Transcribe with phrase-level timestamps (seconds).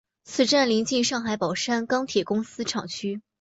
[0.23, 3.21] 此站邻近上海宝山钢铁公司厂区。